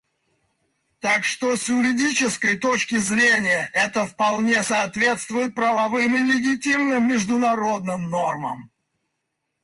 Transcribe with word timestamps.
Так 0.99 1.23
что 1.23 1.55
с 1.55 1.69
юридической 1.69 2.57
точки 2.57 2.95
зрения, 2.97 3.69
это 3.71 4.07
вполне 4.07 4.63
соответствует 4.63 5.53
правовым 5.53 6.15
и 6.15 6.33
легитимным 6.33 7.07
международным 7.07 8.09
нормам. 8.09 8.71